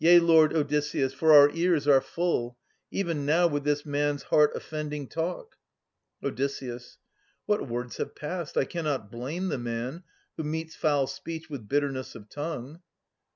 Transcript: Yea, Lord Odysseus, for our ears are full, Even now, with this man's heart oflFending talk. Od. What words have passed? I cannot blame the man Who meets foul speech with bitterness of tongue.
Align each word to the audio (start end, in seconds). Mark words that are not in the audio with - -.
Yea, 0.00 0.18
Lord 0.18 0.52
Odysseus, 0.54 1.14
for 1.14 1.32
our 1.32 1.52
ears 1.52 1.86
are 1.86 2.00
full, 2.00 2.58
Even 2.90 3.24
now, 3.24 3.46
with 3.46 3.62
this 3.62 3.86
man's 3.86 4.24
heart 4.24 4.52
oflFending 4.56 5.08
talk. 5.08 5.54
Od. 6.20 6.40
What 7.46 7.68
words 7.68 7.98
have 7.98 8.16
passed? 8.16 8.56
I 8.58 8.64
cannot 8.64 9.08
blame 9.08 9.50
the 9.50 9.56
man 9.58 10.02
Who 10.36 10.42
meets 10.42 10.74
foul 10.74 11.06
speech 11.06 11.48
with 11.48 11.68
bitterness 11.68 12.16
of 12.16 12.28
tongue. 12.28 12.80